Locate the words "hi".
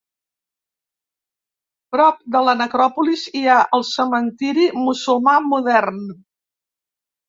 3.41-3.45